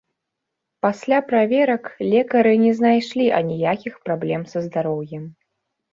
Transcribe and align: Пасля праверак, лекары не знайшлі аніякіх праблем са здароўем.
Пасля 0.85 1.19
праверак, 1.31 1.83
лекары 2.13 2.53
не 2.65 2.73
знайшлі 2.79 3.25
аніякіх 3.41 3.93
праблем 4.09 4.41
са 4.55 4.59
здароўем. 4.69 5.23